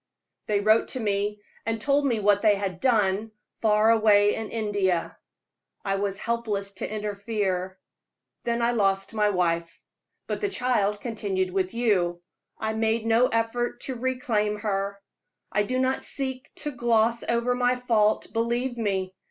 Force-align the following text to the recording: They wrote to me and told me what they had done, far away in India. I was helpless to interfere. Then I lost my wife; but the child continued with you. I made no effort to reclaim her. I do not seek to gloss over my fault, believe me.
They 0.47 0.61
wrote 0.61 0.87
to 0.87 0.99
me 0.99 1.43
and 1.63 1.79
told 1.79 2.07
me 2.07 2.19
what 2.19 2.41
they 2.41 2.55
had 2.55 2.79
done, 2.79 3.31
far 3.61 3.91
away 3.91 4.33
in 4.33 4.49
India. 4.49 5.15
I 5.85 5.97
was 5.97 6.17
helpless 6.17 6.71
to 6.77 6.91
interfere. 6.91 7.77
Then 8.43 8.63
I 8.63 8.71
lost 8.71 9.13
my 9.13 9.29
wife; 9.29 9.79
but 10.25 10.41
the 10.41 10.49
child 10.49 11.01
continued 11.01 11.51
with 11.51 11.75
you. 11.75 12.19
I 12.57 12.73
made 12.73 13.05
no 13.05 13.27
effort 13.27 13.81
to 13.81 13.93
reclaim 13.93 14.57
her. 14.61 14.97
I 15.51 15.61
do 15.61 15.77
not 15.77 16.01
seek 16.01 16.49
to 16.55 16.71
gloss 16.71 17.21
over 17.21 17.53
my 17.53 17.75
fault, 17.75 18.33
believe 18.33 18.79
me. 18.79 19.13